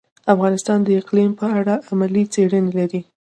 [0.33, 3.01] افغانستان د اقلیم په اړه علمي څېړنې لري.